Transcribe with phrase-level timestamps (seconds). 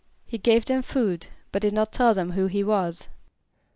[0.25, 3.07] =He gave them food but did not tell them who he was.